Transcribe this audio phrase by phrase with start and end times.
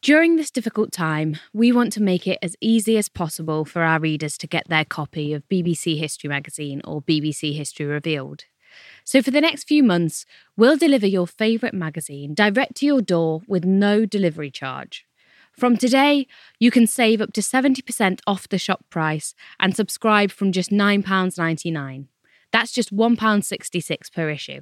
[0.00, 3.98] During this difficult time, we want to make it as easy as possible for our
[3.98, 8.44] readers to get their copy of BBC History Magazine or BBC History Revealed.
[9.02, 10.24] So, for the next few months,
[10.56, 15.04] we'll deliver your favourite magazine direct to your door with no delivery charge.
[15.50, 16.28] From today,
[16.60, 22.06] you can save up to 70% off the shop price and subscribe from just £9.99.
[22.52, 24.60] That's just £1.66 per issue.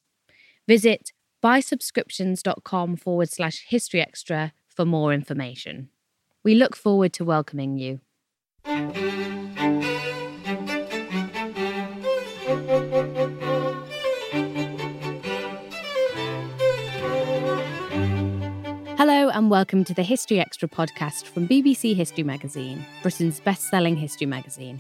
[0.69, 1.11] Visit
[1.43, 5.89] buysubscriptions.com forward slash history extra for more information.
[6.47, 7.99] We look forward to welcoming you.
[18.95, 23.97] Hello, and welcome to the History Extra podcast from BBC History Magazine, Britain's best selling
[23.97, 24.79] history magazine.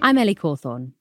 [0.00, 0.92] I'm Ellie Cawthorne.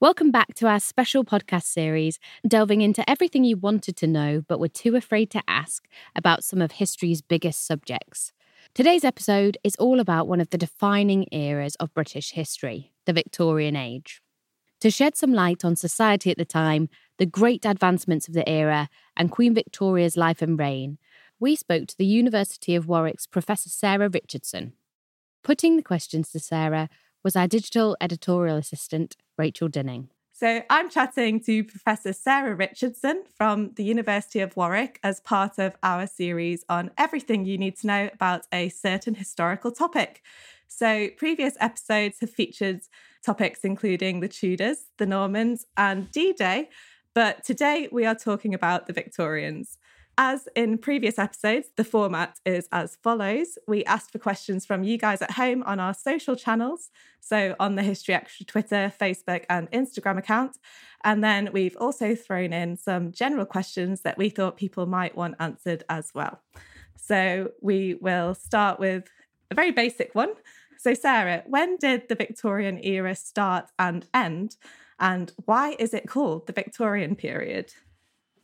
[0.00, 4.60] Welcome back to our special podcast series, delving into everything you wanted to know but
[4.60, 8.32] were too afraid to ask about some of history's biggest subjects.
[8.74, 13.74] Today's episode is all about one of the defining eras of British history, the Victorian
[13.74, 14.22] Age.
[14.82, 16.88] To shed some light on society at the time,
[17.18, 20.98] the great advancements of the era, and Queen Victoria's life and reign,
[21.40, 24.74] we spoke to the University of Warwick's Professor Sarah Richardson.
[25.42, 26.88] Putting the questions to Sarah
[27.24, 30.08] was our digital editorial assistant, Rachel Dinning.
[30.32, 35.76] So I'm chatting to Professor Sarah Richardson from the University of Warwick as part of
[35.82, 40.22] our series on everything you need to know about a certain historical topic.
[40.68, 42.82] So previous episodes have featured
[43.24, 46.68] topics including the Tudors, the Normans, and D Day.
[47.14, 49.76] But today we are talking about the Victorians.
[50.20, 53.56] As in previous episodes, the format is as follows.
[53.68, 56.90] We asked for questions from you guys at home on our social channels,
[57.20, 60.58] so on the History Extra Twitter, Facebook, and Instagram account.
[61.04, 65.36] And then we've also thrown in some general questions that we thought people might want
[65.38, 66.40] answered as well.
[66.96, 69.08] So we will start with
[69.52, 70.34] a very basic one.
[70.78, 74.56] So, Sarah, when did the Victorian era start and end?
[74.98, 77.72] And why is it called the Victorian period?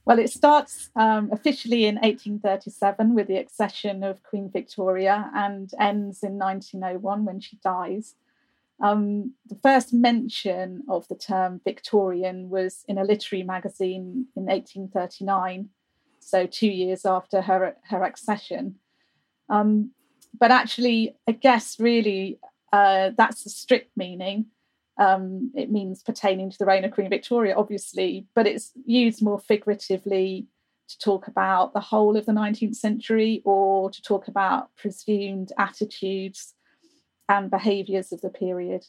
[0.07, 6.23] Well, it starts um, officially in 1837 with the accession of Queen Victoria and ends
[6.23, 8.15] in 1901 when she dies.
[8.81, 15.71] Um, the first mention of the term Victorian was in a literary magazine in 1839,
[16.21, 18.77] so two years after her, her accession.
[19.49, 19.93] Um,
[20.39, 22.41] but actually, I guess really
[22.73, 24.47] uh, that's the strict meaning.
[24.97, 29.41] Um, it means pertaining to the reign of Queen Victoria, obviously, but it's used more
[29.41, 30.47] figuratively
[30.89, 36.55] to talk about the whole of the 19th century or to talk about presumed attitudes
[37.29, 38.85] and behaviours of the period.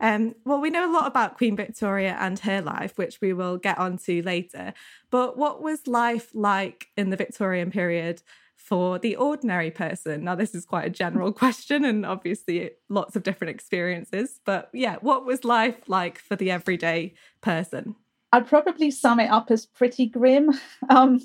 [0.00, 3.58] Um, well, we know a lot about Queen Victoria and her life, which we will
[3.58, 4.72] get onto later.
[5.10, 8.22] But what was life like in the Victorian period
[8.60, 10.24] for the ordinary person?
[10.24, 14.40] Now, this is quite a general question, and obviously lots of different experiences.
[14.44, 17.96] But yeah, what was life like for the everyday person?
[18.32, 20.50] I'd probably sum it up as pretty grim.
[20.88, 21.20] Um,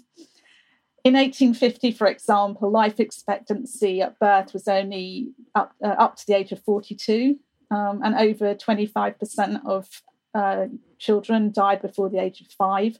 [1.04, 6.34] in 1850, for example, life expectancy at birth was only up, uh, up to the
[6.34, 7.38] age of 42,
[7.70, 9.88] um, and over 25% of
[10.34, 10.66] uh,
[10.98, 12.98] children died before the age of five.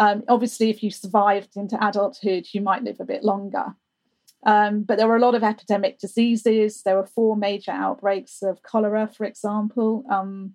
[0.00, 3.76] Um, obviously, if you survived into adulthood, you might live a bit longer.
[4.46, 6.82] Um, but there were a lot of epidemic diseases.
[6.82, 10.54] There were four major outbreaks of cholera, for example, um,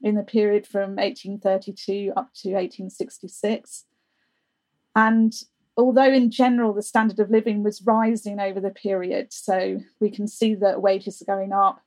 [0.00, 3.84] in the period from 1832 up to 1866.
[4.96, 5.34] And
[5.76, 10.26] although in general the standard of living was rising over the period, so we can
[10.26, 11.82] see that wages are going up,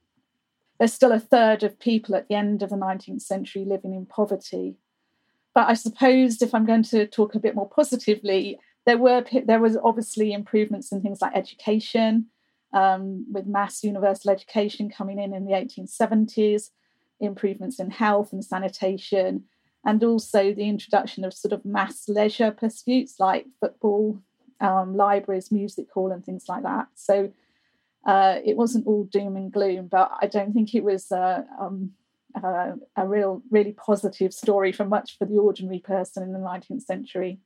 [0.78, 4.06] there's still a third of people at the end of the 19th century living in
[4.06, 4.78] poverty.
[5.54, 9.60] But I suppose if I'm going to talk a bit more positively, there were there
[9.60, 12.28] was obviously improvements in things like education,
[12.74, 16.72] um, with mass universal education coming in in the 1870s,
[17.20, 19.44] improvements in health and sanitation,
[19.86, 24.20] and also the introduction of sort of mass leisure pursuits like football,
[24.60, 26.88] um, libraries, music hall, and things like that.
[26.96, 27.32] So
[28.06, 31.92] uh, it wasn't all doom and gloom, but I don't think it was uh, um,
[32.42, 36.84] uh, a real, really positive story for much for the ordinary person in the 19th
[36.84, 37.40] century.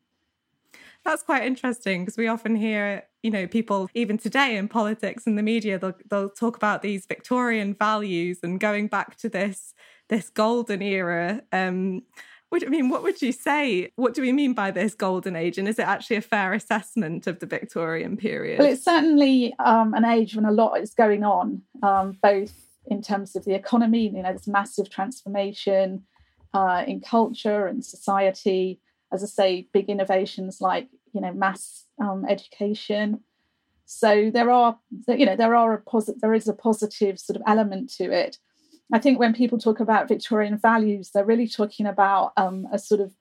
[1.05, 5.37] That's quite interesting because we often hear, you know, people even today in politics and
[5.37, 9.73] the media, they'll, they'll talk about these Victorian values and going back to this
[10.09, 11.41] this golden era.
[11.51, 12.03] Um,
[12.49, 13.91] what, I mean, what would you say?
[13.97, 15.57] What do we mean by this golden age?
[15.57, 18.59] And is it actually a fair assessment of the Victorian period?
[18.59, 22.53] Well, it's certainly um, an age when a lot is going on, um, both
[22.89, 26.03] in terms of the economy, you know, this massive transformation
[26.53, 28.79] uh, in culture and society.
[29.11, 33.21] As I say, big innovations like, you know, mass um, education.
[33.85, 37.43] So there are, you know, there are a positive, there is a positive sort of
[37.47, 38.37] element to it.
[38.91, 43.01] I think when people talk about Victorian values, they're really talking about um, a sort
[43.01, 43.13] of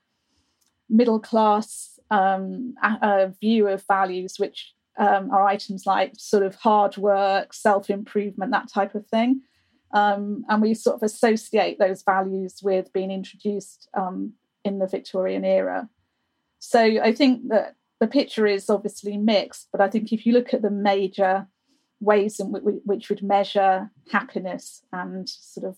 [0.88, 6.54] middle class um, a, a view of values, which um, are items like sort of
[6.56, 9.42] hard work, self improvement, that type of thing.
[9.92, 14.32] Um, and we sort of associate those values with being introduced um,
[14.64, 15.88] in the Victorian era.
[16.58, 20.52] So I think that the picture is obviously mixed, but I think if you look
[20.52, 21.46] at the major
[22.00, 25.76] ways in which, which would measure happiness and sort of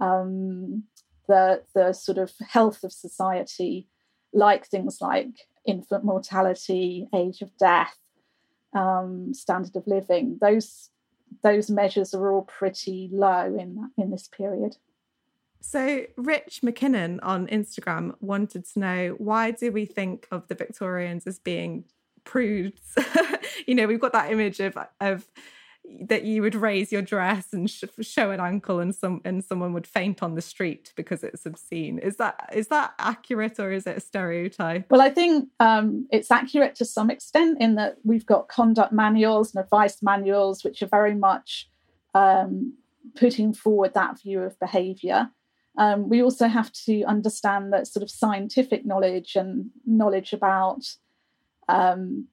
[0.00, 0.84] um,
[1.26, 3.88] the the sort of health of society,
[4.32, 7.96] like things like infant mortality, age of death,
[8.74, 10.38] um, standard of living.
[10.40, 10.90] Those
[11.42, 14.76] those measures are all pretty low in in this period.
[15.60, 21.26] So, Rich McKinnon on Instagram wanted to know why do we think of the Victorians
[21.26, 21.84] as being
[22.28, 22.94] prudes.
[23.66, 25.26] you know, we've got that image of of
[26.00, 29.72] that you would raise your dress and sh- show an ankle and some and someone
[29.72, 31.98] would faint on the street because it's obscene.
[31.98, 34.90] Is that is that accurate or is it a stereotype?
[34.90, 39.54] Well i think um, it's accurate to some extent in that we've got conduct manuals
[39.54, 41.68] and advice manuals which are very much
[42.14, 42.74] um,
[43.16, 45.30] putting forward that view of behavior
[45.78, 50.82] um, we also have to understand that sort of scientific knowledge and knowledge about
[51.68, 52.26] um,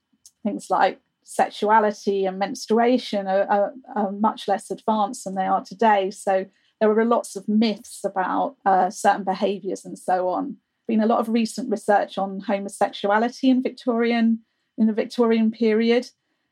[0.44, 6.12] things like sexuality and menstruation are, are, are, much less advanced than they are today.
[6.12, 6.46] So
[6.79, 10.58] there were lots of myths about uh, certain behaviours and so on.
[10.88, 14.39] Been a lot of recent research on homosexuality in Victorian
[14.77, 16.10] in the Victorian period,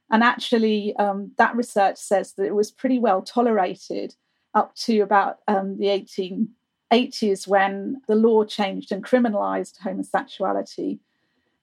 [0.10, 4.16] and actually um, that research says that it was pretty well tolerated
[4.54, 11.00] up to about um, the 1880s when the law changed and criminalised homosexuality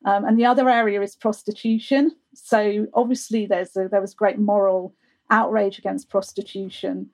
[0.05, 2.13] um, and the other area is prostitution.
[2.35, 4.95] So obviously, there's a, there was great moral
[5.31, 7.11] outrage against prostitution,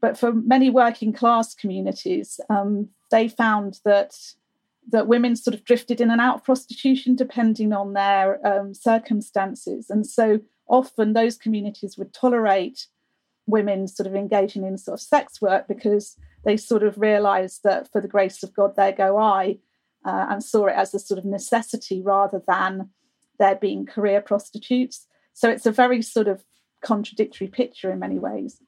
[0.00, 4.16] but for many working class communities, um, they found that
[4.90, 9.90] that women sort of drifted in and out of prostitution depending on their um, circumstances,
[9.90, 12.86] and so often those communities would tolerate
[13.46, 17.90] women sort of engaging in sort of sex work because they sort of realized that
[17.92, 19.58] for the grace of God there go I
[20.04, 22.90] uh, and saw it as a sort of necessity rather than
[23.38, 25.06] there being career prostitutes.
[25.32, 26.44] So it's a very sort of
[26.82, 28.60] contradictory picture in many ways.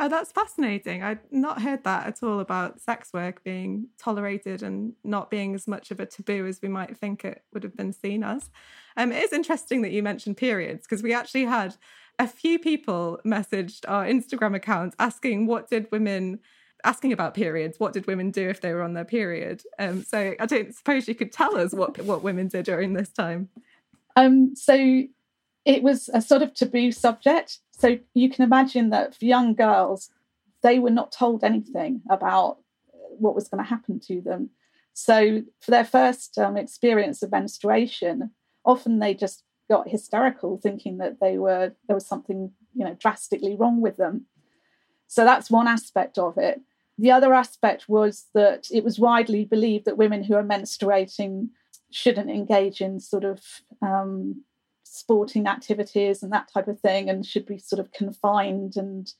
[0.00, 1.02] Oh, that's fascinating.
[1.02, 5.66] I'd not heard that at all about sex work being tolerated and not being as
[5.66, 8.48] much of a taboo as we might think it would have been seen as.
[8.96, 11.74] Um, it is interesting that you mentioned periods because we actually had
[12.20, 16.38] a few people messaged our Instagram account asking what did women
[16.84, 17.80] asking about periods.
[17.80, 19.64] What did women do if they were on their period?
[19.80, 23.08] Um, so I don't suppose you could tell us what what women did during this
[23.08, 23.48] time.
[24.18, 25.04] Um, so
[25.64, 27.58] it was a sort of taboo subject.
[27.70, 30.10] So you can imagine that for young girls,
[30.62, 32.58] they were not told anything about
[32.92, 34.50] what was going to happen to them.
[34.92, 38.30] So for their first um, experience of menstruation,
[38.64, 43.54] often they just got hysterical, thinking that they were there was something you know drastically
[43.54, 44.26] wrong with them.
[45.06, 46.60] So that's one aspect of it.
[46.98, 51.50] The other aspect was that it was widely believed that women who are menstruating
[51.90, 53.40] shouldn't engage in sort of
[53.82, 54.42] um,
[54.84, 59.12] sporting activities and that type of thing and should be sort of confined and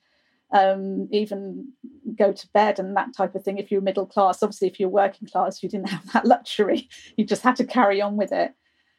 [0.53, 1.73] um, even
[2.17, 4.43] go to bed and that type of thing if you're middle class.
[4.43, 6.89] Obviously, if you're working class, you didn't have that luxury.
[7.17, 8.53] You just had to carry on with it.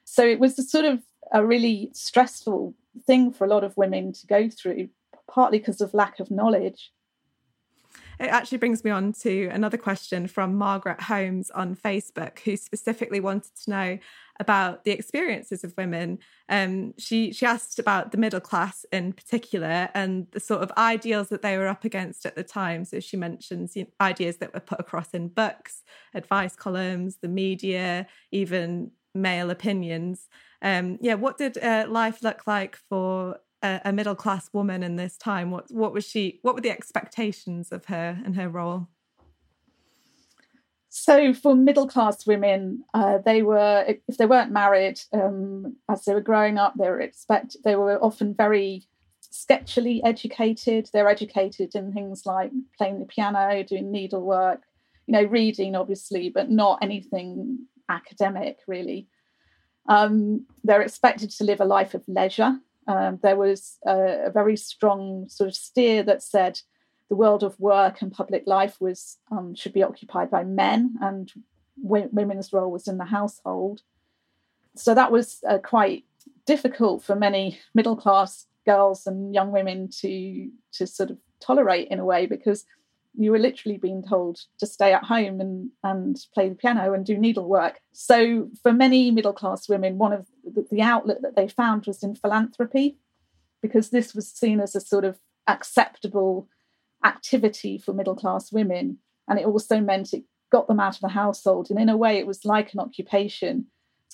[0.06, 2.74] So it was a sort of a really stressful
[3.06, 4.90] thing for a lot of women to go through,
[5.30, 6.92] partly because of lack of knowledge.
[8.20, 13.22] It actually brings me on to another question from Margaret Holmes on Facebook, who specifically
[13.22, 14.00] wanted to know
[14.42, 16.20] about the experiences of women.
[16.50, 21.30] Um, she she asked about the middle class in particular and the sort of ideals
[21.30, 22.84] that they were up against at the time.
[22.84, 25.84] So she mentions you know, ideas that were put across in books,
[26.14, 30.28] advice columns, the media, even male opinions.
[30.62, 34.96] Um, yeah, what did uh, life look like for a, a middle class woman in
[34.96, 35.52] this time?
[35.52, 36.40] What what was she?
[36.42, 38.88] What were the expectations of her and her role?
[40.90, 46.14] So, for middle class women, uh, they were if they weren't married um, as they
[46.14, 48.88] were growing up, they were expect they were often very
[49.22, 50.90] sketchily educated.
[50.92, 54.64] They're educated in things like playing the piano, doing needlework,
[55.06, 59.08] you know, reading obviously, but not anything academic really.
[59.88, 64.58] Um, they're expected to live a life of leisure um, there was a, a, very
[64.58, 66.60] strong sort of steer that said
[67.08, 71.32] the world of work and public life was um, should be occupied by men, and
[71.84, 73.84] w- women's role was in the household.
[74.76, 76.06] So that was uh, quite
[76.48, 82.00] difficult for many middle class girls and young women to to sort of tolerate in
[82.00, 82.66] a way because
[83.20, 87.06] you were literally being told to stay at home and, and play the piano and
[87.06, 87.82] do needlework.
[87.92, 92.02] So, for many middle class women, one of the, the outlet that they found was
[92.02, 92.98] in philanthropy,
[93.62, 96.48] because this was seen as a sort of acceptable
[97.04, 99.00] activity for middle class women.
[99.28, 101.70] And it also meant it got them out of the household.
[101.70, 103.68] And in a way, it was like an occupation.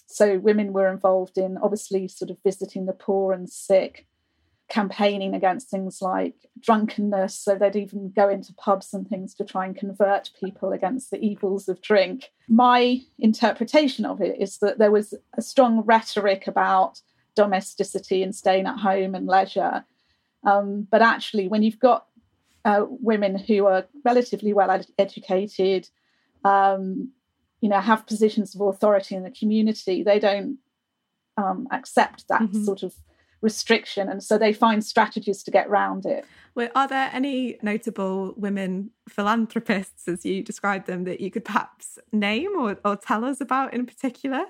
[0.07, 4.07] So, women were involved in obviously sort of visiting the poor and sick
[4.67, 7.37] campaigning against things like drunkenness.
[7.37, 11.23] So they'd even go into pubs and things to try and convert people against the
[11.23, 12.31] evils of drink.
[12.47, 16.99] My interpretation of it is that there was a strong rhetoric about
[17.35, 19.85] domesticity and staying at home and leisure.
[20.43, 22.07] Um, but actually, when you've got
[22.63, 25.89] uh, women who are relatively well ed- educated,
[26.43, 27.11] um,
[27.61, 30.57] you know, have positions of authority in the community, they don't
[31.37, 32.63] um, accept that mm-hmm.
[32.63, 32.93] sort of
[33.45, 36.25] restriction and so they find strategies to get around it
[36.55, 41.99] well, are there any notable women philanthropists as you describe them that you could perhaps
[42.11, 44.43] name or, or tell us about in particular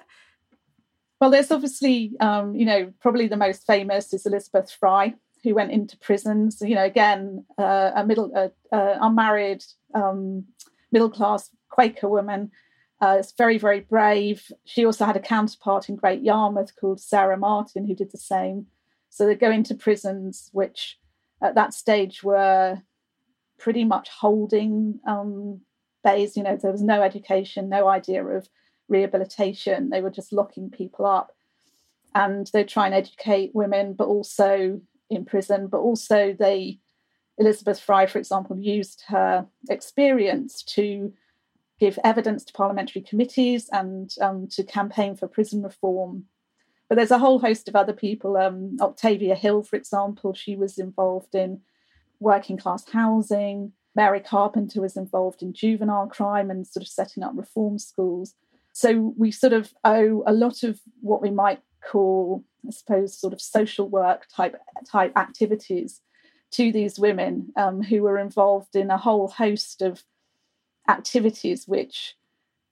[1.19, 5.71] well there's obviously um, you know probably the most famous is elizabeth fry who went
[5.71, 9.61] into prisons you know again uh, a middle uh, uh, unmarried
[9.93, 10.45] um,
[10.91, 12.49] middle class quaker woman
[13.01, 14.51] uh, it's very, very brave.
[14.63, 18.67] She also had a counterpart in Great Yarmouth called Sarah Martin, who did the same.
[19.15, 20.99] So they go into prisons, which
[21.41, 22.81] at that stage were
[23.57, 25.61] pretty much holding um,
[26.03, 26.35] bays.
[26.35, 28.49] You know, there was no education, no idea of
[28.89, 29.89] rehabilitation.
[29.89, 31.31] They were just locking people up.
[32.13, 36.79] And they try and educate women, but also in prison, but also they,
[37.37, 41.13] Elizabeth Fry, for example, used her experience to
[41.79, 46.25] give evidence to parliamentary committees and um, to campaign for prison reform
[46.87, 48.37] but there's a whole host of other people.
[48.37, 51.61] Um, Octavia Hill, for example, she was involved in
[52.19, 53.73] working class housing.
[53.95, 58.35] Mary Carpenter was involved in juvenile crime and sort of setting up reform schools.
[58.73, 63.33] So we sort of owe a lot of what we might call, I suppose, sort
[63.33, 64.55] of social work type
[64.89, 66.01] type activities
[66.51, 70.03] to these women um, who were involved in a whole host of
[70.87, 72.15] activities which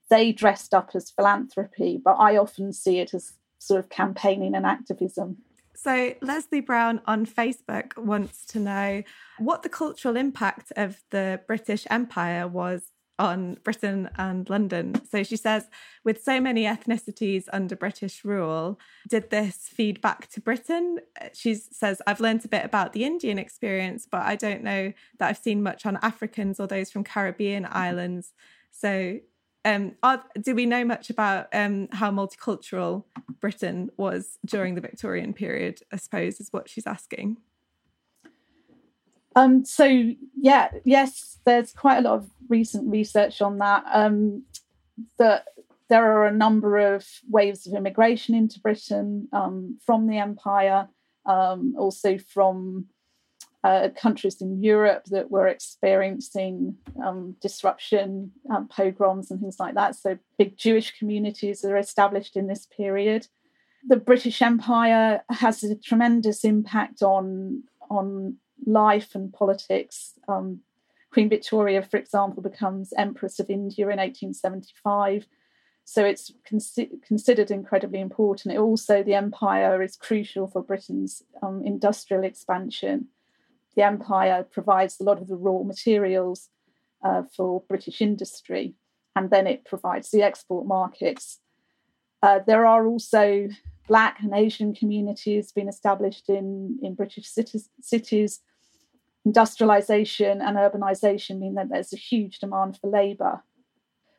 [0.09, 3.33] they dressed up as philanthropy, but I often see it as
[3.65, 5.37] sort of campaigning and activism.
[5.75, 9.03] So, Leslie Brown on Facebook wants to know
[9.39, 14.99] what the cultural impact of the British Empire was on Britain and London.
[15.07, 15.69] So she says,
[16.03, 20.99] with so many ethnicities under British rule, did this feed back to Britain?
[21.33, 25.29] She says, I've learned a bit about the Indian experience, but I don't know that
[25.29, 28.33] I've seen much on Africans or those from Caribbean islands.
[28.71, 29.19] So,
[29.65, 33.03] um, are, do we know much about um, how multicultural
[33.39, 35.81] Britain was during the Victorian period?
[35.91, 37.37] I suppose is what she's asking.
[39.35, 39.85] Um, so
[40.39, 43.83] yeah, yes, there's quite a lot of recent research on that.
[43.91, 44.43] Um,
[45.17, 45.45] that
[45.89, 50.87] there are a number of waves of immigration into Britain um, from the empire,
[51.25, 52.85] um, also from
[53.63, 59.95] uh, countries in Europe that were experiencing um, disruption, um, pogroms, and things like that.
[59.95, 63.27] So big Jewish communities are established in this period.
[63.87, 70.13] The British Empire has a tremendous impact on on life and politics.
[70.27, 70.61] Um,
[71.11, 75.27] Queen Victoria, for example, becomes Empress of India in 1875.
[75.85, 78.55] So it's con- considered incredibly important.
[78.55, 83.09] It also, the empire is crucial for Britain's um, industrial expansion.
[83.75, 86.49] The empire provides a lot of the raw materials
[87.03, 88.75] uh, for British industry,
[89.15, 91.39] and then it provides the export markets.
[92.21, 93.49] Uh, there are also
[93.87, 98.39] Black and Asian communities being established in, in British cities, cities
[99.25, 103.43] industrialization and urbanization mean that there's a huge demand for labor.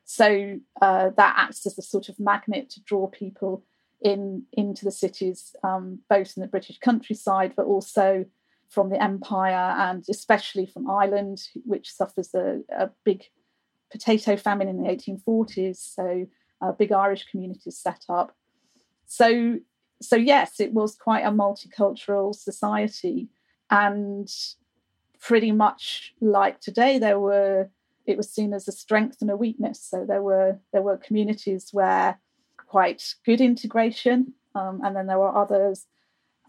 [0.05, 3.65] So uh, that acts as a sort of magnet to draw people
[4.01, 8.27] in into the cities, um, both in the British countryside, but also
[8.75, 13.25] from the empire and especially from Ireland, which suffers a, a big
[13.91, 15.77] potato famine in the 1840s.
[15.77, 16.27] So
[16.61, 18.35] uh, big Irish communities set up.
[19.07, 19.59] So
[20.03, 23.29] so yes, it was quite a multicultural society,
[23.71, 24.29] and
[25.21, 27.71] pretty much like today there were
[28.07, 31.71] it was seen as a strength and a weakness so there were there were communities
[31.73, 32.21] where
[32.59, 35.87] quite good integration um, and then there were others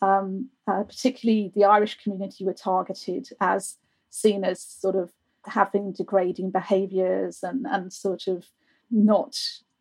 [0.01, 3.77] um, uh, particularly the irish community were targeted as
[4.09, 5.11] seen as sort of
[5.45, 8.45] having degrading behaviors and and sort of
[8.91, 9.37] not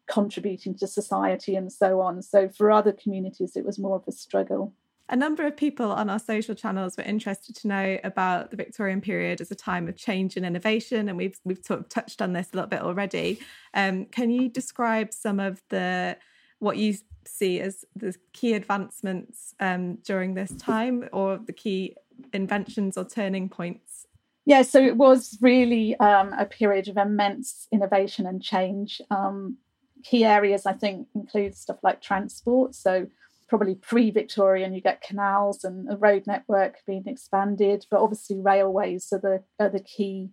[0.07, 4.13] contributing to society and so on so for other communities it was more of a
[4.13, 4.75] struggle
[5.11, 9.03] a number of people on our social channels were interested to know about the Victorian
[9.03, 12.33] period as a time of change and innovation, and we've we've sort of touched on
[12.33, 13.39] this a little bit already.
[13.75, 16.17] Um, can you describe some of the
[16.59, 21.97] what you see as the key advancements um, during this time, or the key
[22.33, 24.07] inventions or turning points?
[24.47, 29.01] Yeah, so it was really um, a period of immense innovation and change.
[29.11, 29.57] Um,
[30.03, 32.75] key areas, I think, include stuff like transport.
[32.75, 33.07] So
[33.49, 39.19] probably pre-Victorian, you get canals and a road network being expanded, but obviously railways are
[39.19, 40.31] the are the key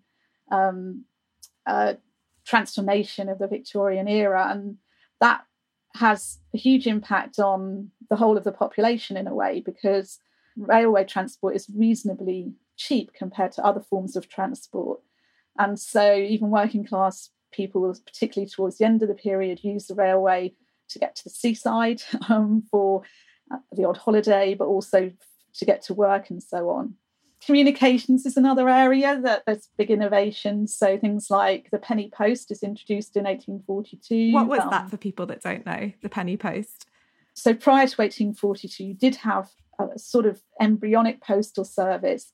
[0.51, 1.05] um,
[1.65, 1.93] uh,
[2.45, 4.77] transformation of the Victorian era, and
[5.19, 5.45] that
[5.95, 10.19] has a huge impact on the whole of the population in a way because
[10.57, 14.99] railway transport is reasonably cheap compared to other forms of transport,
[15.57, 19.95] and so even working class people, particularly towards the end of the period, use the
[19.95, 20.53] railway
[20.89, 23.03] to get to the seaside um, for
[23.51, 25.11] uh, the odd holiday, but also
[25.53, 26.95] to get to work and so on.
[27.45, 30.77] Communications is another area that there's big innovations.
[30.77, 34.31] So things like the penny post is introduced in 1842.
[34.33, 35.91] What was um, that for people that don't know?
[36.01, 36.87] The penny post.
[37.33, 39.49] So prior to 1842, you did have
[39.79, 42.31] a sort of embryonic postal service,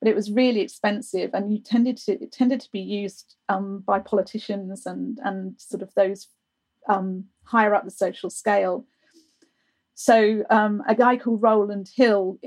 [0.00, 3.82] but it was really expensive, and you tended to it tended to be used um,
[3.86, 6.28] by politicians and and sort of those
[6.88, 8.86] um, higher up the social scale.
[9.94, 12.38] So um, a guy called Rowland Hill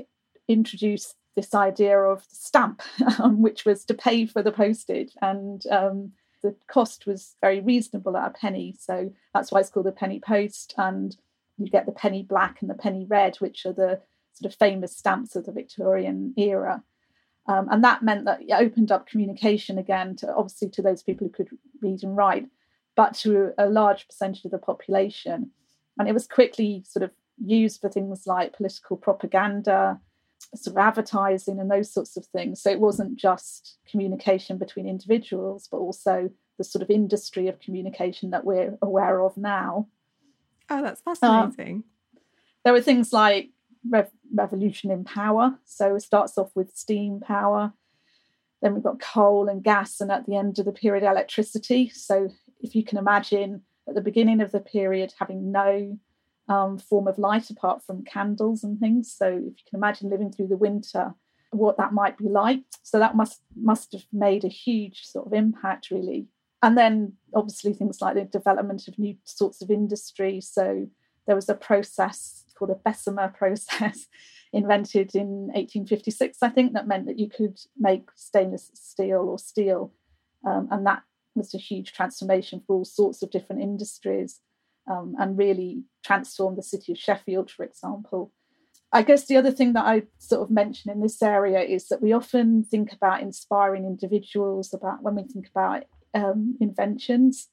[0.48, 2.82] introduced this idea of the stamp,
[3.18, 6.12] um, which was to pay for the postage, and um,
[6.44, 8.74] the cost was very reasonable at a penny.
[8.78, 10.74] So that's why it's called the penny post.
[10.76, 11.16] And
[11.56, 14.00] you get the penny black and the penny red, which are the
[14.34, 16.82] sort of famous stamps of the Victorian era.
[17.46, 21.26] Um, and that meant that it opened up communication again to obviously to those people
[21.26, 21.48] who could
[21.80, 22.46] read and write,
[22.94, 25.50] but to a large percentage of the population.
[25.98, 27.10] And it was quickly sort of
[27.42, 30.00] used for things like political propaganda,
[30.54, 32.62] sort of advertising, and those sorts of things.
[32.62, 38.30] So it wasn't just communication between individuals, but also the sort of industry of communication
[38.30, 39.88] that we're aware of now.
[40.70, 41.14] Oh, that's um,
[41.52, 41.84] fascinating.
[42.64, 43.50] there were things like
[43.88, 45.58] rev- revolution in power.
[45.64, 47.72] So it starts off with steam power.
[48.62, 51.90] Then we've got coal and gas, and at the end of the period, electricity.
[51.90, 55.98] So if you can imagine at the beginning of the period having no
[56.48, 59.12] um, form of light apart from candles and things.
[59.16, 61.14] So if you can imagine living through the winter,
[61.50, 62.62] what that might be like.
[62.82, 66.26] So that must must have made a huge sort of impact, really.
[66.62, 70.40] And then obviously things like the development of new sorts of industry.
[70.40, 70.86] So
[71.26, 74.06] there was a process called the Bessemer process
[74.52, 79.92] invented in 1856, I think, that meant that you could make stainless steel or steel.
[80.46, 81.02] Um, and that
[81.34, 84.40] was a huge transformation for all sorts of different industries
[84.90, 88.32] um, and really transformed the city of Sheffield, for example.
[88.92, 92.00] I guess the other thing that I sort of mention in this area is that
[92.00, 97.48] we often think about inspiring individuals about when we think about um, inventions.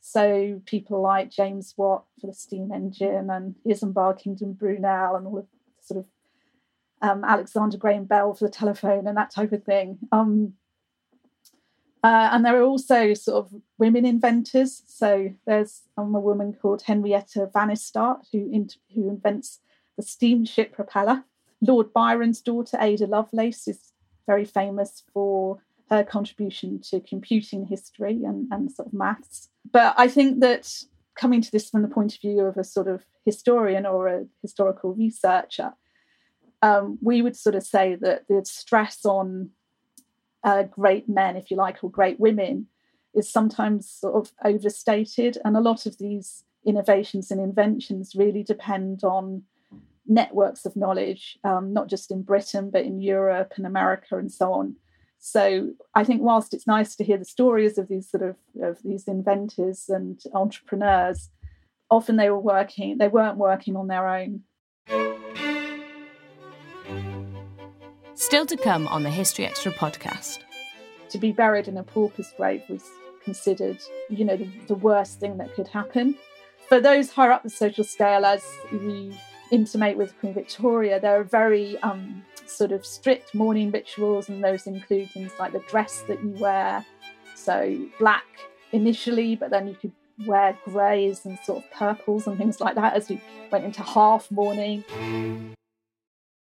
[0.00, 5.38] So people like James Watt for the steam engine and Isambard Kingdom Brunel and all
[5.38, 5.46] of
[5.80, 6.06] sort of
[7.00, 9.98] um, Alexander Graham Bell for the telephone and that type of thing.
[10.10, 10.54] Um,
[12.02, 14.82] uh, and there are also sort of women inventors.
[14.86, 19.60] So there's um, a woman called Henrietta Vansittart who, in, who invents
[19.96, 21.24] the steamship propeller.
[21.60, 23.92] Lord Byron's daughter, Ada Lovelace, is
[24.26, 29.48] very famous for her contribution to computing history and, and sort of maths.
[29.70, 30.84] But I think that
[31.14, 34.24] coming to this from the point of view of a sort of historian or a
[34.40, 35.74] historical researcher,
[36.62, 39.50] um, we would sort of say that the stress on
[40.44, 42.66] uh, great men, if you like, or great women,
[43.14, 45.38] is sometimes sort of overstated.
[45.44, 49.42] And a lot of these innovations and inventions really depend on
[50.06, 54.52] networks of knowledge, um, not just in Britain, but in Europe and America and so
[54.52, 54.76] on.
[55.18, 58.82] So I think whilst it's nice to hear the stories of these sort of of
[58.82, 61.30] these inventors and entrepreneurs,
[61.90, 64.40] often they were working, they weren't working on their own.
[68.32, 70.38] Still to come on the History Extra podcast.
[71.10, 72.82] To be buried in a pauper's grave was
[73.22, 73.76] considered,
[74.08, 76.14] you know, the, the worst thing that could happen.
[76.66, 78.42] For those higher up the social scale, as
[78.72, 79.12] you
[79.50, 84.66] intimate with Queen Victoria, there are very um, sort of strict mourning rituals, and those
[84.66, 86.86] include things like the dress that you wear.
[87.34, 88.24] So, black
[88.72, 89.92] initially, but then you could
[90.26, 94.30] wear greys and sort of purples and things like that as you went into half
[94.30, 94.84] mourning.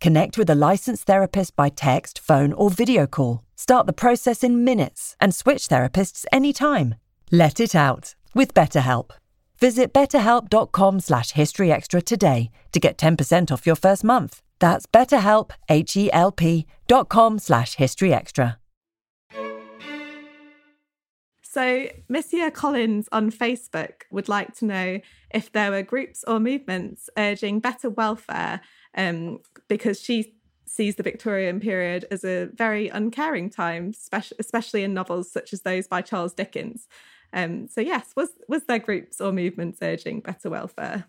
[0.00, 3.44] Connect with a licensed therapist by text, phone, or video call.
[3.56, 6.94] Start the process in minutes and switch therapists anytime.
[7.30, 9.10] Let it out with BetterHelp.
[9.58, 14.40] Visit betterhelp.com slash historyextra today to get 10% off your first month.
[14.58, 18.56] That's betterhelp, H-E-L-P dot com slash history extra.
[21.42, 27.10] So, Monsieur Collins on Facebook would like to know if there were groups or movements
[27.18, 28.60] urging better welfare
[28.94, 30.34] um, because she
[30.66, 33.92] sees the Victorian period as a very uncaring time,
[34.38, 36.86] especially in novels such as those by Charles Dickens.
[37.32, 41.04] Um, so, yes, was, was there groups or movements urging better welfare?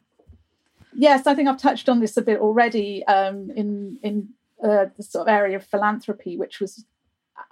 [0.93, 4.29] Yes, I think I've touched on this a bit already um, in in
[4.63, 6.85] uh, the sort of area of philanthropy, which was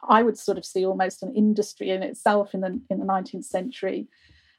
[0.07, 3.45] I would sort of see almost an industry in itself in the in the 19th
[3.45, 4.07] century.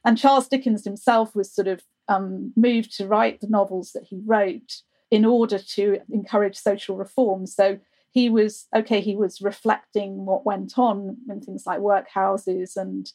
[0.04, 4.22] And Charles Dickens himself was sort of um, moved to write the novels that he
[4.24, 7.46] wrote in order to encourage social reform.
[7.46, 7.78] So
[8.10, 9.00] he was okay.
[9.00, 13.10] He was reflecting what went on in things like workhouses and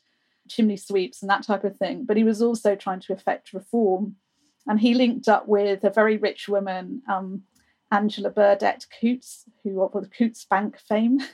[0.47, 2.05] chimney sweeps and that type of thing.
[2.05, 4.15] But he was also trying to effect reform
[4.67, 7.43] and he linked up with a very rich woman, um,
[7.91, 11.19] Angela Burdett Coutts, who of the Coutts Bank fame.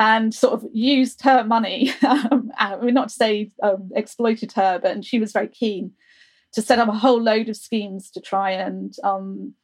[0.00, 1.92] and sort of used her money.
[2.02, 5.92] Um, I mean, not to say um, exploited her, but and she was very keen
[6.52, 9.54] to set up a whole load of schemes to try and um,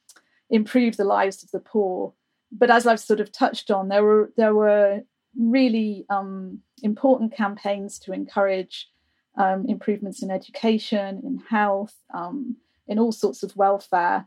[0.49, 2.13] improve the lives of the poor.
[2.51, 5.01] But as I've sort of touched on, there were there were
[5.37, 8.89] really um, important campaigns to encourage
[9.37, 12.57] um, improvements in education, in health, um,
[12.87, 14.25] in all sorts of welfare.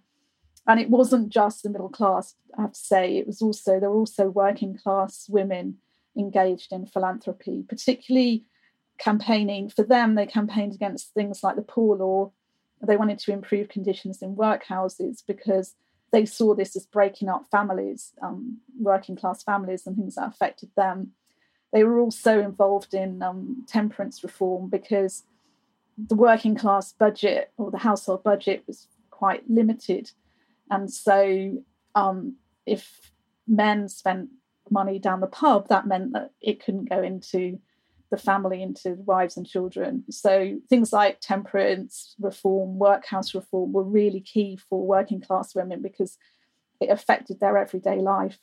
[0.67, 3.91] And it wasn't just the middle class, I have to say, it was also, there
[3.91, 5.79] were also working class women
[6.17, 8.45] engaged in philanthropy, particularly
[8.99, 10.15] campaigning for them.
[10.15, 12.33] They campaigned against things like the poor law.
[12.81, 15.75] They wanted to improve conditions in workhouses because
[16.13, 20.71] they saw this as breaking up families, um, working class families, and things that affected
[20.77, 21.13] them.
[21.73, 25.25] They were also involved in um, temperance reform because
[25.97, 30.11] the working class budget or the household budget was quite limited.
[30.71, 31.63] And so,
[31.95, 33.11] um, if
[33.49, 34.29] men spent
[34.71, 37.59] money down the pub, that meant that it couldn't go into
[38.13, 40.05] the family, into wives and children.
[40.11, 46.19] So, things like temperance reform, workhouse reform were really key for working class women because
[46.81, 48.39] it affected their everyday life.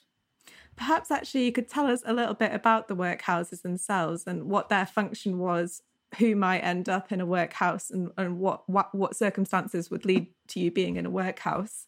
[0.75, 4.69] Perhaps actually you could tell us a little bit about the workhouses themselves and what
[4.69, 5.83] their function was,
[6.17, 10.27] who might end up in a workhouse and, and what, what, what circumstances would lead
[10.47, 11.85] to you being in a workhouse.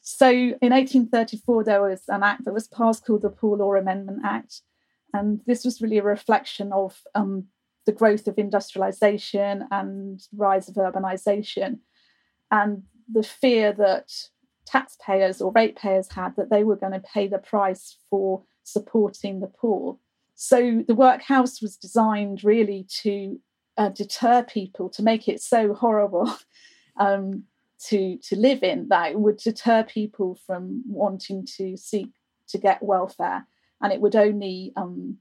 [0.00, 4.20] So in 1834, there was an act that was passed called the Poor Law Amendment
[4.24, 4.62] Act.
[5.16, 7.44] And this was really a reflection of um,
[7.86, 11.78] the growth of industrialization and rise of urbanization
[12.50, 14.10] and the fear that
[14.66, 19.46] taxpayers or ratepayers had that they were going to pay the price for supporting the
[19.46, 19.98] poor.
[20.34, 23.40] So the workhouse was designed really to
[23.78, 26.34] uh, deter people, to make it so horrible
[27.00, 27.44] um,
[27.88, 32.10] to to live in that it would deter people from wanting to seek
[32.48, 33.46] to get welfare,
[33.80, 35.18] and it would only um,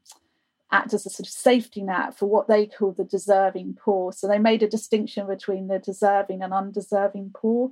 [0.72, 4.12] act as a sort of safety net for what they call the deserving poor.
[4.12, 7.72] So they made a distinction between the deserving and undeserving poor.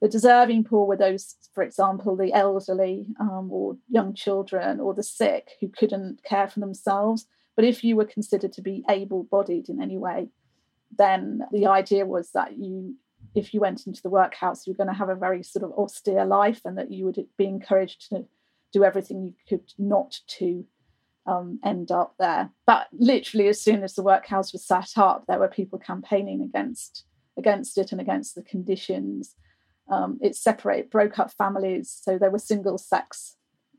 [0.00, 5.02] The deserving poor were those, for example, the elderly um, or young children or the
[5.02, 7.26] sick who couldn't care for themselves.
[7.54, 10.28] But if you were considered to be able bodied in any way,
[10.96, 12.96] then the idea was that you,
[13.34, 15.72] if you went into the workhouse, you were going to have a very sort of
[15.72, 18.26] austere life and that you would be encouraged to
[18.72, 20.64] do everything you could not to
[21.26, 22.50] um, end up there.
[22.66, 27.04] But literally, as soon as the workhouse was set up, there were people campaigning against
[27.38, 29.34] against it and against the conditions.
[29.90, 31.96] Um, it separated, broke up families.
[32.02, 33.36] So there were single sex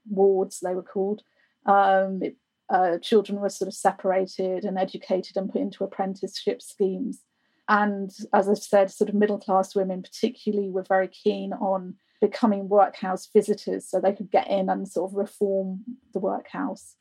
[0.09, 1.21] wards, they were called.
[1.65, 2.35] Um, it,
[2.69, 7.21] uh, children were sort of separated and educated and put into apprenticeship schemes.
[7.69, 12.69] And as I've said, sort of middle class women, particularly, were very keen on becoming
[12.69, 15.83] workhouse visitors so they could get in and sort of reform
[16.13, 16.95] the workhouse.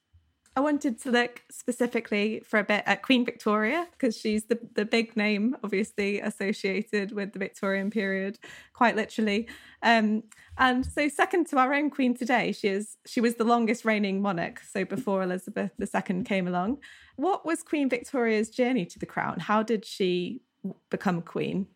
[0.56, 4.84] I wanted to look specifically for a bit at Queen Victoria because she's the, the
[4.84, 8.40] big name, obviously associated with the Victorian period,
[8.72, 9.48] quite literally.
[9.84, 10.24] Um,
[10.58, 14.20] and so, second to our own Queen today, she is she was the longest reigning
[14.20, 14.60] monarch.
[14.72, 16.78] So before Elizabeth II came along,
[17.14, 19.38] what was Queen Victoria's journey to the crown?
[19.38, 20.42] How did she
[20.90, 21.68] become Queen?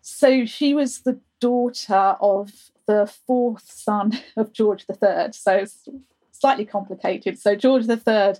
[0.00, 2.52] So she was the daughter of
[2.86, 5.32] the fourth son of George III.
[5.32, 5.64] So
[6.30, 7.38] slightly complicated.
[7.38, 8.34] So George III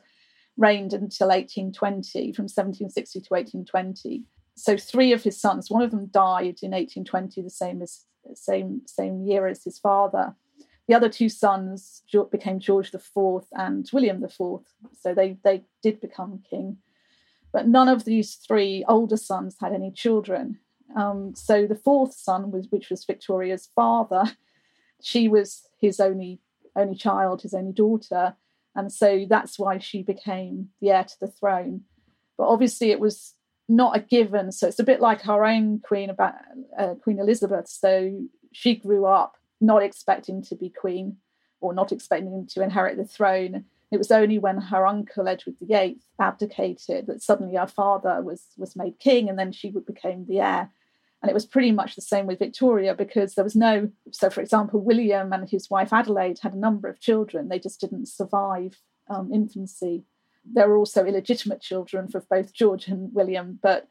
[0.57, 4.23] reigned until 1820, from 1760 to 1820.
[4.55, 8.83] So three of his sons, one of them died in 1820, the same as same
[8.87, 10.37] same year as his father.
[10.87, 14.61] The other two sons became George IV and William IV.
[15.01, 16.77] So they they did become king,
[17.53, 20.61] but none of these three older sons had any children.
[20.97, 24.25] Um, so the fourth son was, which was Victoria's father,
[25.03, 26.41] she was his only
[26.75, 28.35] only child, his only daughter.
[28.75, 31.83] And so that's why she became the heir to the throne.
[32.39, 33.35] But obviously, it was
[33.69, 34.53] not a given.
[34.53, 36.35] So it's a bit like our own Queen about
[36.79, 37.69] uh, Queen Elizabeth.
[37.69, 41.17] So she grew up not expecting to be queen
[41.61, 43.65] or not expecting to inherit the throne.
[43.91, 48.75] It was only when her uncle Edward VIII abdicated that suddenly her father was was
[48.75, 50.71] made king, and then she became the heir.
[51.23, 54.41] And it was pretty much the same with Victoria because there was no, so for
[54.41, 57.49] example, William and his wife Adelaide had a number of children.
[57.49, 60.05] They just didn't survive um, infancy.
[60.45, 63.89] There were also illegitimate children for both George and William, but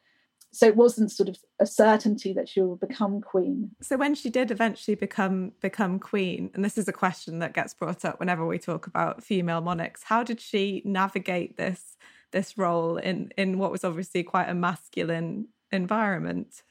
[0.52, 3.72] so it wasn't sort of a certainty that she would become queen.
[3.82, 7.74] So when she did eventually become become queen, and this is a question that gets
[7.74, 11.96] brought up whenever we talk about female monarchs, how did she navigate this
[12.32, 16.64] this role in in what was obviously quite a masculine environment?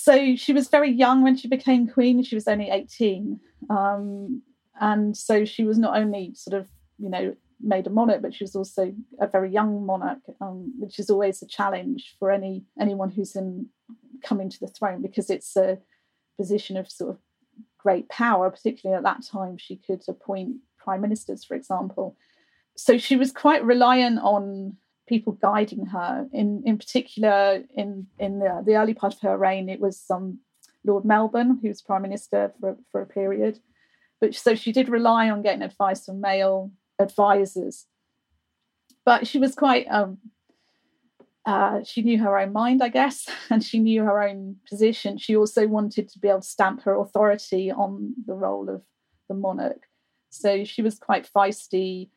[0.00, 2.22] So she was very young when she became queen.
[2.22, 3.40] She was only 18.
[3.68, 4.42] Um,
[4.80, 8.44] and so she was not only sort of, you know, made a monarch, but she
[8.44, 13.10] was also a very young monarch, um, which is always a challenge for any anyone
[13.10, 13.66] who's in
[14.22, 15.78] coming to the throne because it's a
[16.36, 17.18] position of sort of
[17.76, 19.58] great power, particularly at that time.
[19.58, 22.16] She could appoint prime ministers, for example.
[22.76, 24.76] So she was quite reliant on
[25.08, 26.28] people guiding her.
[26.32, 30.38] In in particular, in in the, the early part of her reign, it was um,
[30.84, 33.60] Lord Melbourne, who was prime minister for for a period.
[34.20, 37.86] But so she did rely on getting advice from male advisors.
[39.04, 40.18] But she was quite um,
[41.48, 45.16] uh, she knew her own mind, I guess, and she knew her own position.
[45.16, 48.82] She also wanted to be able to stamp her authority on the role of
[49.28, 49.86] the monarch.
[50.30, 52.10] So she was quite feisty.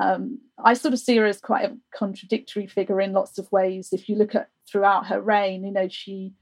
[0.00, 3.90] Um, I sort of see her as quite a contradictory figure in lots of ways.
[3.92, 6.32] If you look at throughout her reign, you know, she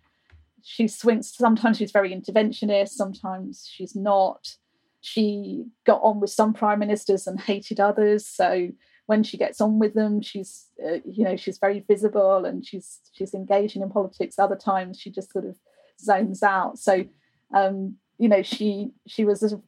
[0.63, 1.35] she swings.
[1.35, 2.91] Sometimes she's very interventionist.
[2.91, 4.57] Sometimes she's not.
[5.01, 8.27] She got on with some prime ministers and hated others.
[8.27, 8.71] So
[9.07, 13.01] when she gets on with them, she's uh, you know she's very visible and she's
[13.13, 14.39] she's engaging in politics.
[14.39, 15.57] Other times she just sort of
[16.01, 16.79] zones out.
[16.79, 17.07] So
[17.53, 19.61] um, you know she she was a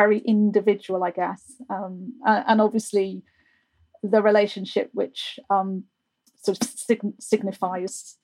[0.00, 3.22] very individual, I guess, um, and obviously
[4.02, 5.84] the relationship which um,
[6.36, 8.16] sort of sig- signifies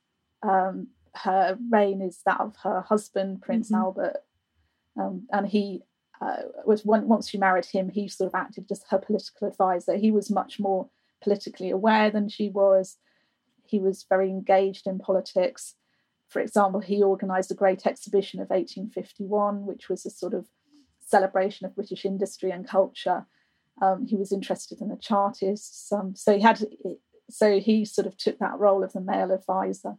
[0.43, 3.83] um, her reign is that of her husband Prince mm-hmm.
[3.83, 4.19] Albert,
[5.01, 5.83] um, and he
[6.21, 9.97] uh, was one, once she married him, he sort of acted as her political advisor.
[9.97, 10.89] He was much more
[11.23, 12.99] politically aware than she was.
[13.67, 15.75] He was very engaged in politics.
[16.29, 20.47] For example, he organised a great exhibition of 1851, which was a sort of
[21.05, 23.27] celebration of British industry and culture.
[23.83, 26.65] Um, he was interested in the Chartists, um, so he had,
[27.29, 29.95] so he sort of took that role of the male advisor.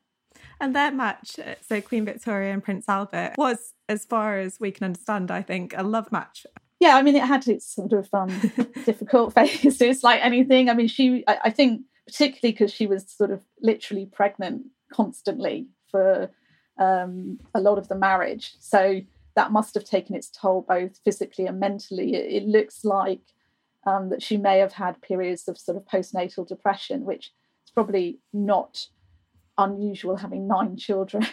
[0.60, 4.72] And their match, uh, so Queen Victoria and Prince Albert, was, as far as we
[4.72, 6.46] can understand, I think, a love match.
[6.80, 8.30] Yeah, I mean, it had its sort of um,
[8.86, 10.70] difficult phases, like anything.
[10.70, 15.68] I mean, she, I, I think, particularly because she was sort of literally pregnant constantly
[15.90, 16.30] for
[16.78, 18.56] um, a lot of the marriage.
[18.60, 19.02] So
[19.36, 22.16] that must have taken its toll both physically and mentally.
[22.16, 23.22] It, it looks like
[23.86, 27.32] um, that she may have had periods of sort of postnatal depression, which
[27.66, 28.88] is probably not
[29.58, 31.26] unusual having nine children.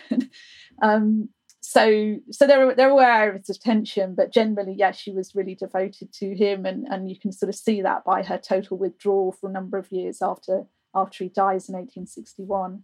[0.82, 1.28] um,
[1.64, 6.34] so so there were areas of tension, but generally, yes, she was really devoted to
[6.34, 9.52] him, and and you can sort of see that by her total withdrawal for a
[9.52, 12.82] number of years after after he dies in 1861.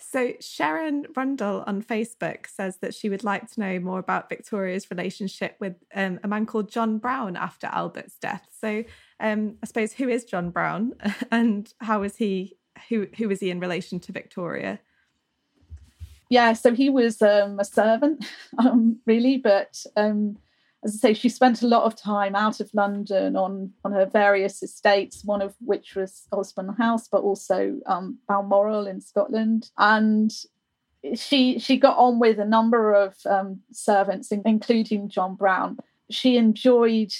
[0.00, 4.90] So Sharon Rundle on Facebook says that she would like to know more about Victoria's
[4.90, 8.46] relationship with um, a man called John Brown after Albert's death.
[8.58, 8.84] So
[9.20, 10.94] um, I suppose who is John Brown
[11.30, 12.56] and how is he
[12.88, 14.80] who who was he in relation to Victoria?
[16.30, 18.24] Yeah, so he was um, a servant,
[18.58, 20.38] um, really, but um,
[20.82, 24.06] as I say, she spent a lot of time out of London on on her
[24.06, 30.32] various estates, one of which was Osborne House, but also um, Balmoral in Scotland, and
[31.14, 35.78] she she got on with a number of um, servants, including John Brown.
[36.10, 37.12] She enjoyed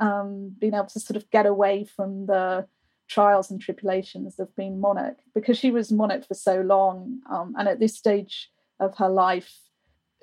[0.00, 2.66] um, being able to sort of get away from the
[3.08, 7.20] trials and tribulations of being monarch because she was monarch for so long.
[7.30, 8.50] Um, and at this stage
[8.80, 9.52] of her life,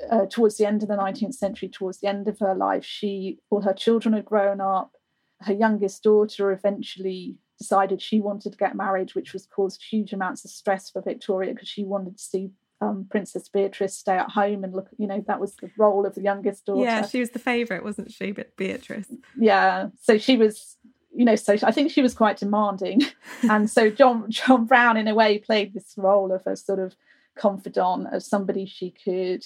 [0.10, 3.40] uh, towards the end of the 19th century, towards the end of her life, she
[3.50, 4.96] all her children had grown up.
[5.42, 10.44] Her youngest daughter eventually decided she wanted to get married, which was caused huge amounts
[10.44, 14.64] of stress for Victoria because she wanted to see um, Princess Beatrice stay at home
[14.64, 14.90] and look.
[14.98, 16.84] You know that was the role of the youngest daughter.
[16.84, 18.32] Yeah, she was the favourite, wasn't she?
[18.32, 19.08] But Beatrice.
[19.38, 20.78] Yeah, so she was
[21.14, 23.02] you know, so I think she was quite demanding,
[23.50, 26.96] and so John John Brown, in a way, played this role of a sort of
[27.38, 29.46] confidant, of somebody she could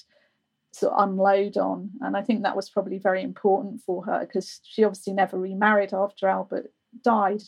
[0.71, 4.59] sort of unload on, and I think that was probably very important for her because
[4.63, 6.71] she obviously never remarried after Albert
[7.03, 7.41] died,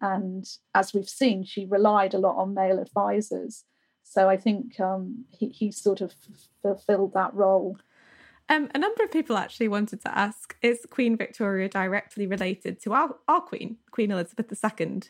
[0.00, 3.64] and as we've seen, she relied a lot on male advisors.
[4.02, 6.12] So I think um, he, he sort of
[6.62, 7.76] fulfilled that role.
[8.48, 12.92] Um, a number of people actually wanted to ask Is Queen Victoria directly related to
[12.92, 15.02] our, our Queen, Queen Elizabeth II?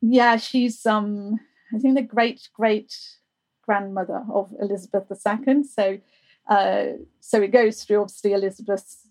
[0.00, 1.40] Yeah, she's, um,
[1.74, 2.94] I think, the great great
[3.70, 5.62] grandmother of Elizabeth II.
[5.62, 5.98] So,
[6.48, 6.84] uh,
[7.20, 9.06] so it goes through obviously Elizabeth's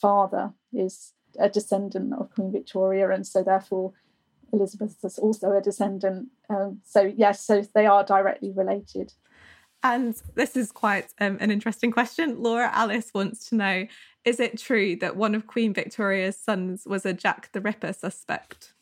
[0.00, 3.92] father is a descendant of Queen Victoria, and so therefore
[4.54, 6.28] Elizabeth is also a descendant.
[6.48, 9.12] Um, so yes, so they are directly related.
[9.82, 12.42] And this is quite um, an interesting question.
[12.42, 13.86] Laura Alice wants to know
[14.24, 18.72] Is it true that one of Queen Victoria's sons was a Jack the Ripper suspect?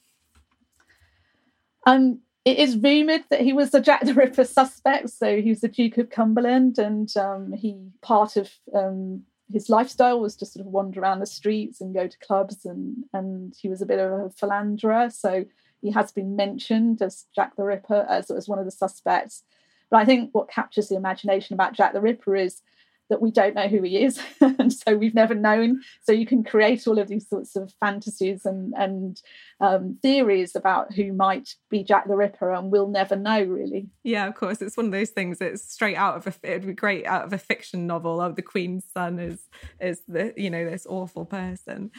[1.87, 5.11] Um, it is rumoured that he was a Jack the Ripper suspect.
[5.11, 10.18] So he was the Duke of Cumberland and um, he, part of um, his lifestyle
[10.20, 13.68] was to sort of wander around the streets and go to clubs, and and he
[13.68, 15.11] was a bit of a philanderer.
[15.11, 15.44] So
[15.82, 19.44] he has been mentioned as Jack the Ripper as, as one of the suspects.
[19.90, 22.62] But I think what captures the imagination about Jack the Ripper is
[23.09, 24.20] that we don't know who he is.
[24.59, 25.82] And so we've never known.
[26.02, 29.20] So you can create all of these sorts of fantasies and and
[29.61, 33.88] um, theories about who might be jack the ripper and we'll never know really.
[34.02, 34.61] Yeah of course.
[34.62, 37.32] It's one of those things it's straight out of a it'd be great out of
[37.32, 38.20] a fiction novel.
[38.20, 39.48] Of the queen's son is
[39.80, 41.90] is the you know this awful person.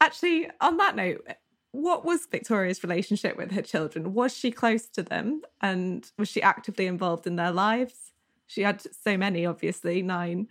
[0.00, 1.26] Actually on that note
[1.72, 4.14] what was Victoria's relationship with her children?
[4.14, 5.42] Was she close to them?
[5.60, 8.12] And was she actively involved in their lives?
[8.46, 10.48] She had so many, obviously, nine.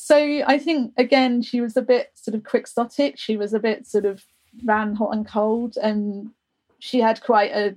[0.00, 3.18] So I think again she was a bit sort of quixotic.
[3.18, 4.24] She was a bit sort of
[4.64, 6.30] ran hot and cold, and
[6.78, 7.76] she had quite a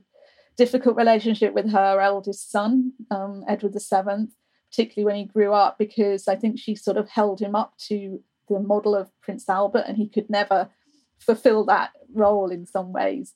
[0.56, 4.32] difficult relationship with her eldest son, um, Edward Seventh,
[4.70, 8.22] particularly when he grew up, because I think she sort of held him up to
[8.48, 10.70] the model of Prince Albert, and he could never
[11.18, 13.34] fulfill that role in some ways.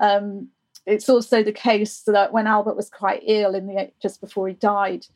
[0.00, 0.48] Um,
[0.86, 4.54] it's also the case that when Albert was quite ill in the just before he
[4.54, 5.06] died,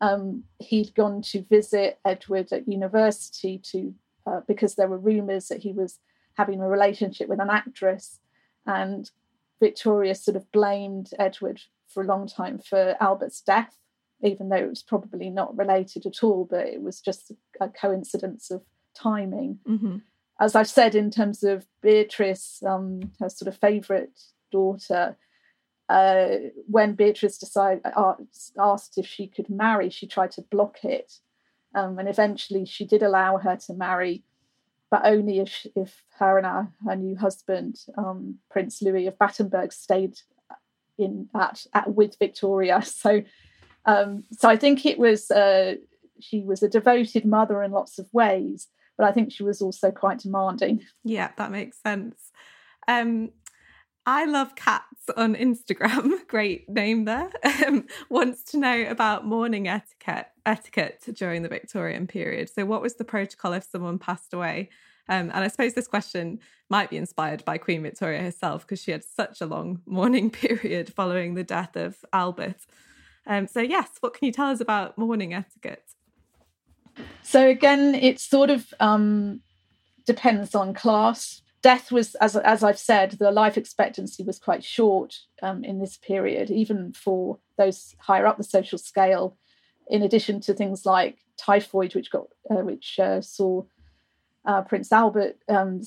[0.00, 3.94] um, he'd gone to visit Edward at university to
[4.26, 5.98] uh, because there were rumours that he was
[6.36, 8.20] having a relationship with an actress,
[8.66, 9.10] and
[9.60, 13.76] Victoria sort of blamed Edward for a long time for Albert's death,
[14.22, 18.50] even though it was probably not related at all, but it was just a coincidence
[18.50, 18.62] of
[18.94, 19.58] timing.
[19.66, 19.96] Mm-hmm.
[20.40, 24.20] As I've said, in terms of Beatrice, um, her sort of favourite
[24.52, 25.16] daughter,
[25.88, 26.28] uh,
[26.66, 28.14] when Beatrice decided, uh,
[28.58, 31.14] asked if she could marry, she tried to block it.
[31.74, 34.24] Um, and eventually she did allow her to marry,
[34.90, 39.72] but only if, if her and her, her new husband, um, Prince Louis of Battenberg,
[39.72, 40.18] stayed
[40.98, 42.82] in at, at with Victoria.
[42.84, 43.22] So,
[43.84, 45.76] um, so I think it was uh,
[46.20, 48.66] she was a devoted mother in lots of ways,
[48.98, 50.84] but I think she was also quite demanding.
[51.04, 52.32] Yeah, that makes sense.
[52.86, 53.30] Um,
[54.10, 56.26] I love cats on Instagram.
[56.28, 57.30] Great name there.
[57.66, 62.48] Um, wants to know about mourning etiquette etiquette during the Victorian period.
[62.48, 64.70] So, what was the protocol if someone passed away?
[65.10, 66.40] Um, and I suppose this question
[66.70, 70.90] might be inspired by Queen Victoria herself because she had such a long mourning period
[70.94, 72.64] following the death of Albert.
[73.26, 75.84] Um, so, yes, what can you tell us about mourning etiquette?
[77.22, 79.42] So, again, it sort of um,
[80.06, 85.18] depends on class death was, as, as I've said, the life expectancy was quite short
[85.42, 89.36] um, in this period, even for those higher up the social scale.
[89.88, 93.62] In addition to things like typhoid, which got uh, which uh, saw
[94.44, 95.80] uh, Prince Albert's um,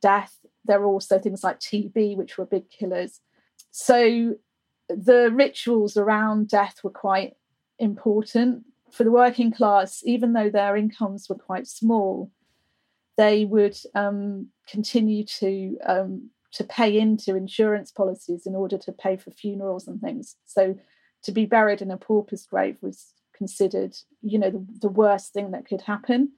[0.00, 3.20] death, there were also things like TB, which were big killers.
[3.70, 4.34] So
[4.88, 7.36] the rituals around death were quite
[7.78, 12.30] important for the working class, even though their incomes were quite small
[13.16, 19.16] they would um, continue to um, to pay into insurance policies in order to pay
[19.16, 20.36] for funerals and things.
[20.46, 20.76] So
[21.22, 25.52] to be buried in a pauper's grave was considered, you know, the, the worst thing
[25.52, 26.32] that could happen.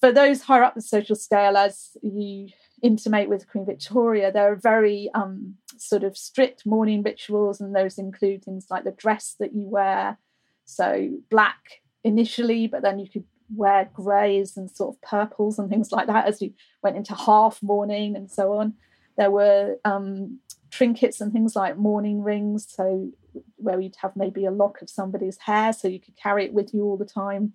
[0.00, 2.48] For those higher up the social scale, as you
[2.82, 7.98] intimate with Queen Victoria, there are very um, sort of strict mourning rituals, and those
[7.98, 10.18] include things like the dress that you wear.
[10.64, 11.58] So black
[12.04, 13.24] initially, but then you could
[13.54, 17.62] wear greys and sort of purples and things like that as you went into half
[17.62, 18.74] mourning and so on.
[19.16, 20.38] There were um,
[20.70, 23.10] trinkets and things like mourning rings, so
[23.56, 26.72] where you'd have maybe a lock of somebody's hair so you could carry it with
[26.74, 27.54] you all the time.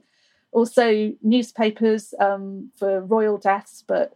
[0.51, 4.15] Also, newspapers um, for royal deaths, but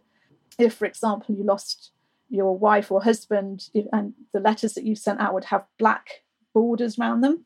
[0.58, 1.92] if, for example, you lost
[2.28, 6.22] your wife or husband and the letters that you sent out would have black
[6.52, 7.44] borders around them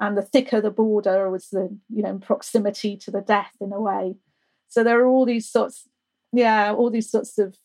[0.00, 3.80] and the thicker the border was the you know proximity to the death in a
[3.80, 4.16] way.
[4.68, 5.88] So there are all these sorts
[6.32, 7.56] yeah all these sorts of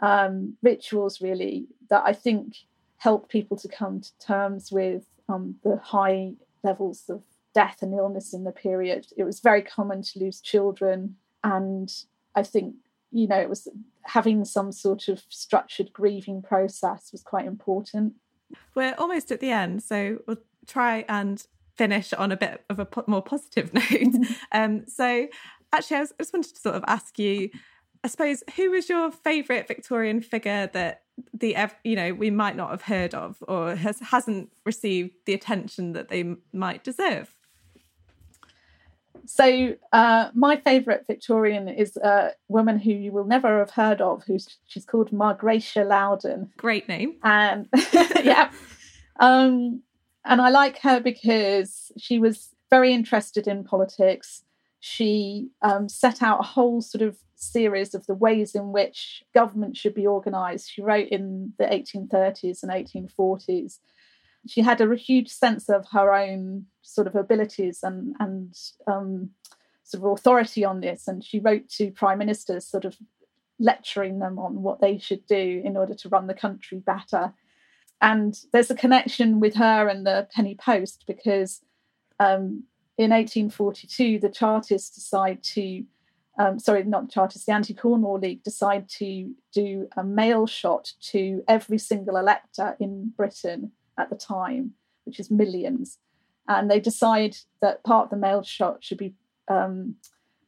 [0.00, 2.54] um, rituals really that i think
[2.98, 7.22] help people to come to terms with um, the high levels of
[7.54, 9.06] death and illness in the period.
[9.16, 11.92] It was very common to lose children and
[12.34, 12.74] i think
[13.12, 13.68] you know it was
[14.02, 18.14] having some sort of structured grieving process was quite important.
[18.74, 21.44] We're almost at the end so we'll try and
[21.78, 24.26] finish on a bit of a po- more positive note.
[24.52, 25.28] um, so,
[25.72, 27.48] actually, I, was, I just wanted to sort of ask you,
[28.04, 31.02] I suppose, who was your favourite Victorian figure that
[31.34, 35.92] the you know we might not have heard of or has hasn't received the attention
[35.92, 37.34] that they might deserve?
[39.26, 44.22] So, uh, my favourite Victorian is a woman who you will never have heard of.
[44.24, 46.50] Who's she's called Margracia Loudon.
[46.56, 47.16] Great name.
[47.22, 47.68] And
[48.22, 48.50] yeah,
[49.20, 49.82] um,
[50.28, 54.42] and I like her because she was very interested in politics.
[54.80, 59.76] she um, set out a whole sort of series of the ways in which government
[59.76, 60.70] should be organized.
[60.70, 63.78] She wrote in the 1830s and 1840s.
[64.46, 68.54] She had a huge sense of her own sort of abilities and, and
[68.86, 69.30] um,
[69.82, 71.08] sort of authority on this.
[71.08, 72.96] And she wrote to prime ministers, sort of
[73.58, 77.32] lecturing them on what they should do in order to run the country better.
[78.00, 81.60] And there's a connection with her and the Penny Post because
[82.20, 82.64] um,
[82.96, 85.84] in 1842, the Chartists decide to,
[86.38, 90.92] um, sorry, not Chartists, the Anti Corn Law League decide to do a mail shot
[91.10, 94.72] to every single elector in Britain at the time,
[95.04, 95.98] which is millions.
[96.46, 99.14] And they decide that part of the mail shot should be
[99.48, 99.96] um,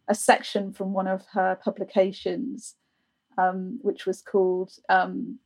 [0.08, 2.74] a section from one of her publications,
[3.38, 5.38] um, which was called um,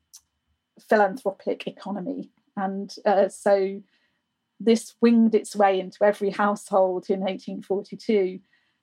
[0.80, 2.30] Philanthropic Economy.
[2.56, 3.82] And uh, so
[4.60, 8.40] this winged its way into every household in 1842.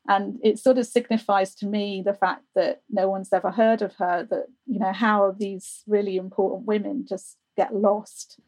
[0.08, 3.96] And it sort of signifies to me the fact that no one's ever heard of
[3.96, 8.40] her, that, you know, how these really important women just get lost.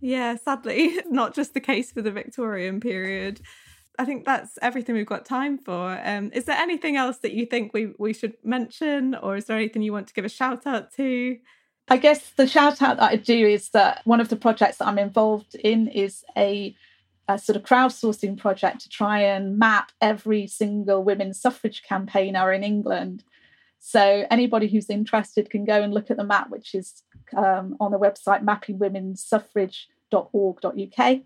[0.00, 3.40] Yeah, sadly, not just the case for the Victorian period.
[3.98, 6.00] I think that's everything we've got time for.
[6.02, 9.56] Um, is there anything else that you think we, we should mention, or is there
[9.56, 11.36] anything you want to give a shout out to?
[11.88, 14.86] I guess the shout out that I do is that one of the projects that
[14.86, 16.76] I'm involved in is a,
[17.28, 22.62] a, sort of crowdsourcing project to try and map every single women's suffrage campaigner in
[22.62, 23.24] England.
[23.80, 27.02] So anybody who's interested can go and look at the map, which is
[27.36, 31.20] um, on the website mappingwomensuffrage.org.uk,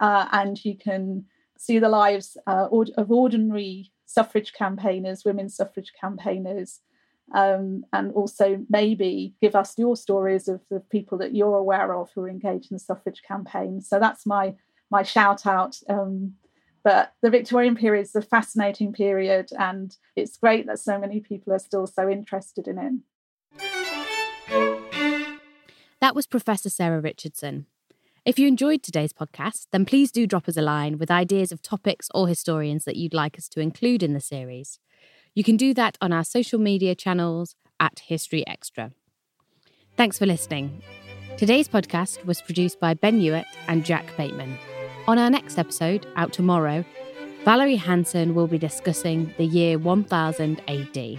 [0.00, 1.26] uh, and you can
[1.56, 6.80] see the lives uh, of ordinary suffrage campaigners, women's suffrage campaigners,
[7.34, 12.10] um, and also maybe give us your stories of the people that you're aware of
[12.14, 13.80] who are engaged in the suffrage campaign.
[13.80, 14.54] So that's my
[14.90, 15.78] my shout out.
[15.88, 16.34] Um,
[16.84, 21.52] but the Victorian period is a fascinating period, and it's great that so many people
[21.52, 22.92] are still so interested in it.
[26.00, 27.66] That was Professor Sarah Richardson.
[28.24, 31.62] If you enjoyed today's podcast, then please do drop us a line with ideas of
[31.62, 34.78] topics or historians that you'd like us to include in the series.
[35.34, 38.92] You can do that on our social media channels at History Extra.
[39.96, 40.82] Thanks for listening.
[41.38, 44.58] Today's podcast was produced by Ben Hewitt and Jack Bateman.
[45.08, 46.84] On our next episode, out tomorrow,
[47.46, 51.18] Valerie Hansen will be discussing the year 1000 AD.